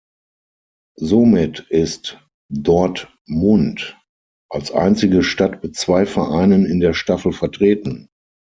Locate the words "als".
4.49-4.71